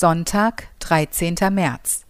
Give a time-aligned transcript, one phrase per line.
[0.00, 1.34] Sonntag, 13.
[1.50, 2.06] März.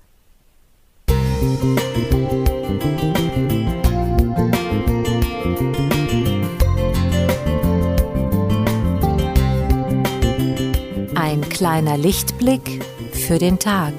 [11.17, 13.95] Ein kleiner Lichtblick für den Tag.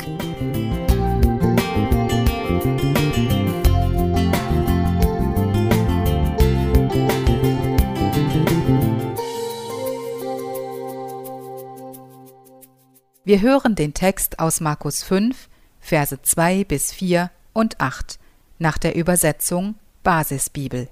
[13.23, 15.47] Wir hören den Text aus Markus 5,
[15.79, 18.17] Verse 2 bis 4 und 8
[18.57, 20.89] nach der Übersetzung Basisbibel.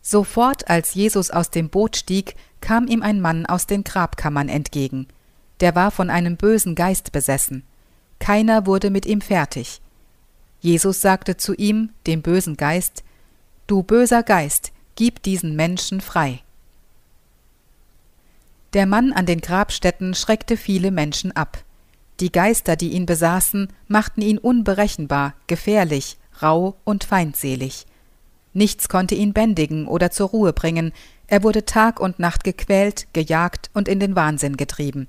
[0.00, 5.06] Sofort, als Jesus aus dem Boot stieg, kam ihm ein Mann aus den Grabkammern entgegen.
[5.60, 7.62] Der war von einem bösen Geist besessen.
[8.18, 9.80] Keiner wurde mit ihm fertig.
[10.58, 13.04] Jesus sagte zu ihm, dem bösen Geist,
[13.68, 16.41] Du böser Geist, gib diesen Menschen frei.
[18.72, 21.62] Der Mann an den Grabstätten schreckte viele Menschen ab.
[22.20, 27.86] Die Geister, die ihn besaßen, machten ihn unberechenbar, gefährlich, rau und feindselig.
[28.54, 30.92] Nichts konnte ihn bändigen oder zur Ruhe bringen,
[31.26, 35.08] er wurde Tag und Nacht gequält, gejagt und in den Wahnsinn getrieben.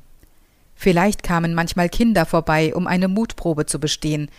[0.76, 4.30] Vielleicht kamen manchmal Kinder vorbei, um eine Mutprobe zu bestehen,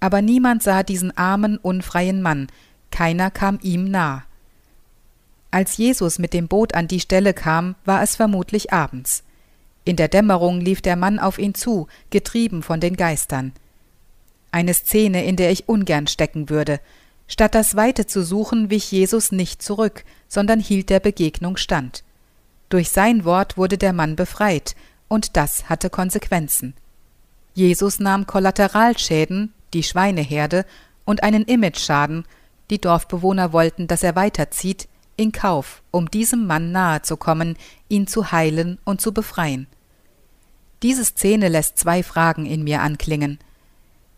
[0.00, 2.48] aber niemand sah diesen armen, unfreien Mann,
[2.90, 4.24] keiner kam ihm nah.
[5.50, 9.22] Als Jesus mit dem Boot an die Stelle kam, war es vermutlich abends.
[9.84, 13.52] In der Dämmerung lief der Mann auf ihn zu, getrieben von den Geistern.
[14.50, 16.80] Eine Szene, in der ich ungern stecken würde.
[17.26, 22.04] Statt das Weite zu suchen, wich Jesus nicht zurück, sondern hielt der Begegnung stand.
[22.68, 24.76] Durch sein Wort wurde der Mann befreit,
[25.08, 26.74] und das hatte Konsequenzen.
[27.54, 30.66] Jesus nahm Kollateralschäden, die Schweineherde,
[31.06, 32.26] und einen Imageschaden,
[32.68, 34.86] die Dorfbewohner wollten, dass er weiterzieht,
[35.18, 37.56] in Kauf, um diesem Mann nahe zu kommen,
[37.88, 39.66] ihn zu heilen und zu befreien.
[40.82, 43.38] Diese Szene lässt zwei Fragen in mir anklingen.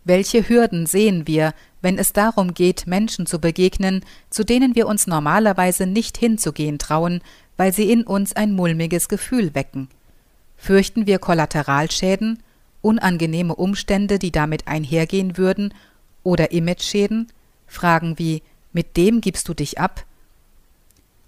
[0.03, 5.07] Welche Hürden sehen wir, wenn es darum geht, Menschen zu begegnen, zu denen wir uns
[5.07, 7.21] normalerweise nicht hinzugehen trauen,
[7.57, 9.89] weil sie in uns ein mulmiges Gefühl wecken?
[10.55, 12.43] Fürchten wir Kollateralschäden,
[12.83, 15.73] unangenehme Umstände, die damit einhergehen würden,
[16.23, 17.31] oder Imageschäden?
[17.65, 20.05] Fragen wie Mit dem gibst du dich ab?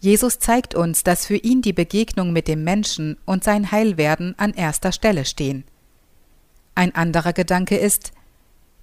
[0.04, 4.54] Jesus zeigt uns, dass für ihn die Begegnung mit dem Menschen und sein Heilwerden an
[4.54, 5.64] erster Stelle stehen.
[6.76, 8.12] Ein anderer Gedanke ist,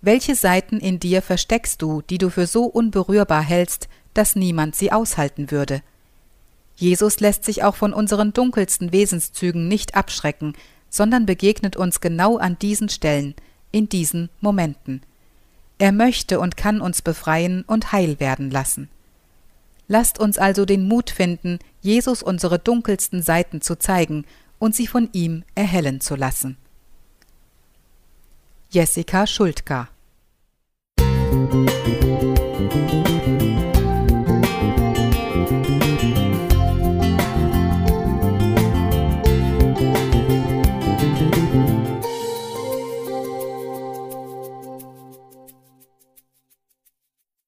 [0.01, 4.93] welche Seiten in dir versteckst du, die du für so unberührbar hältst, dass niemand sie
[4.93, 5.83] aushalten würde?
[6.75, 10.55] Jesus lässt sich auch von unseren dunkelsten Wesenszügen nicht abschrecken,
[10.89, 13.35] sondern begegnet uns genau an diesen Stellen,
[13.73, 15.03] in diesen Momenten.
[15.77, 18.89] Er möchte und kann uns befreien und heil werden lassen.
[19.93, 24.25] Lasst uns also den Mut finden, Jesus unsere dunkelsten Seiten zu zeigen
[24.61, 26.57] und sie von ihm erhellen zu lassen.
[28.71, 29.89] Jessica Schuldka
[31.01, 33.20] Musik